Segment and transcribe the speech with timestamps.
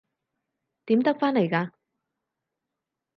[0.87, 1.69] 點得返嚟㗎？